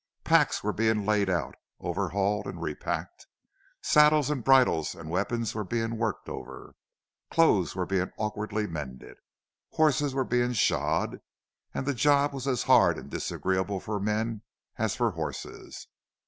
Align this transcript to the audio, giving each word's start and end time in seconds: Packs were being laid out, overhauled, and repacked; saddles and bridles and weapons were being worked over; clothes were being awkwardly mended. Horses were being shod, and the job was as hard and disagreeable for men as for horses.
Packs 0.23 0.63
were 0.63 0.73
being 0.73 1.05
laid 1.05 1.29
out, 1.29 1.53
overhauled, 1.79 2.47
and 2.47 2.59
repacked; 2.59 3.27
saddles 3.83 4.31
and 4.31 4.43
bridles 4.43 4.95
and 4.95 5.11
weapons 5.11 5.53
were 5.53 5.63
being 5.63 5.95
worked 5.95 6.27
over; 6.27 6.73
clothes 7.29 7.75
were 7.75 7.85
being 7.85 8.11
awkwardly 8.17 8.65
mended. 8.65 9.17
Horses 9.73 10.15
were 10.15 10.25
being 10.25 10.53
shod, 10.53 11.21
and 11.71 11.85
the 11.85 11.93
job 11.93 12.33
was 12.33 12.47
as 12.47 12.63
hard 12.63 12.97
and 12.97 13.11
disagreeable 13.11 13.79
for 13.79 13.99
men 13.99 14.41
as 14.75 14.95
for 14.95 15.11
horses. 15.11 15.85